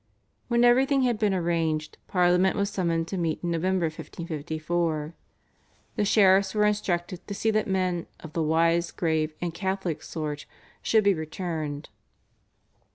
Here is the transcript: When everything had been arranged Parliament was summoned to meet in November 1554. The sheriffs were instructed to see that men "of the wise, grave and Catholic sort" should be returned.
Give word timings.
When 0.47 0.63
everything 0.63 1.03
had 1.03 1.19
been 1.19 1.31
arranged 1.31 1.99
Parliament 2.07 2.55
was 2.55 2.71
summoned 2.71 3.07
to 3.09 3.19
meet 3.19 3.43
in 3.43 3.51
November 3.51 3.85
1554. 3.85 5.13
The 5.95 6.05
sheriffs 6.05 6.55
were 6.55 6.65
instructed 6.65 7.27
to 7.27 7.35
see 7.35 7.51
that 7.51 7.67
men 7.67 8.07
"of 8.19 8.33
the 8.33 8.41
wise, 8.41 8.89
grave 8.89 9.35
and 9.41 9.53
Catholic 9.53 10.01
sort" 10.01 10.47
should 10.81 11.03
be 11.03 11.13
returned. 11.13 11.89